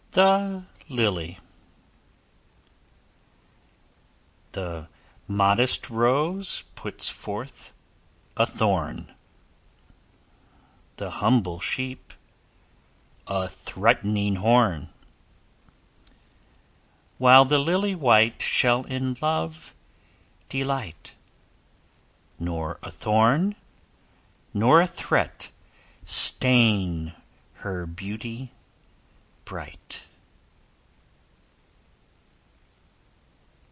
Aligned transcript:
THE 0.13 0.65
LILY 0.89 1.39
The 4.51 4.89
modest 5.25 5.89
Rose 5.89 6.65
puts 6.75 7.07
forth 7.07 7.73
a 8.35 8.45
thorn, 8.45 9.15
The 10.97 11.09
humble 11.11 11.61
sheep 11.61 12.11
a 13.25 13.47
threat'ning 13.47 14.39
horn: 14.39 14.89
While 17.17 17.45
the 17.45 17.57
Lily 17.59 17.95
white 17.95 18.41
shall 18.41 18.83
in 18.87 19.15
love 19.21 19.73
delight, 20.49 21.15
Nor 22.37 22.79
a 22.83 22.91
thorn 22.91 23.55
nor 24.53 24.81
a 24.81 24.87
threat 24.87 25.51
stain 26.03 27.13
her 27.63 27.85
beauty 27.85 28.51
bright. 29.45 30.05